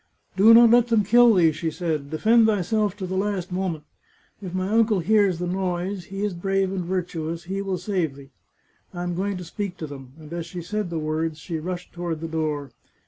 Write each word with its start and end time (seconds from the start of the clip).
"Do 0.35 0.51
not 0.55 0.71
let 0.71 0.87
them 0.87 1.03
kill 1.03 1.31
thee," 1.35 1.51
she 1.51 1.69
said." 1.69 2.09
Defend 2.09 2.47
thyself 2.47 2.97
to 2.97 3.05
the 3.05 3.13
last 3.15 3.51
moment. 3.51 3.83
If 4.41 4.51
my 4.51 4.67
uncle 4.67 4.97
hears 4.99 5.37
the 5.37 5.45
noise— 5.45 6.05
he 6.05 6.23
is 6.25 6.33
brave 6.33 6.71
and 6.71 6.83
virtuous— 6.83 7.43
he 7.43 7.61
will 7.61 7.77
save 7.77 8.15
thee. 8.15 8.31
I 8.95 9.03
am 9.03 9.13
going 9.13 9.37
to 9.37 9.43
speak 9.43 9.77
to 9.77 9.85
them!" 9.85 10.13
and 10.19 10.33
as 10.33 10.47
she 10.47 10.63
said 10.63 10.89
the 10.89 10.97
words, 10.97 11.37
she 11.37 11.59
rushed 11.59 11.93
toward 11.93 12.19
the 12.19 12.27
door. 12.27 12.71